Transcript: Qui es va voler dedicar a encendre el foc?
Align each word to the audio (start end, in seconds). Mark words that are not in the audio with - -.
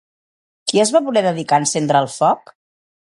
Qui 0.71 0.81
es 0.83 0.93
va 0.95 1.01
voler 1.09 1.23
dedicar 1.27 1.59
a 1.59 1.63
encendre 1.65 2.01
el 2.07 2.13
foc? 2.15 2.55